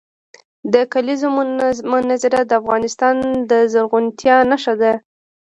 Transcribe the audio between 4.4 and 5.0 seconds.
نښه ده.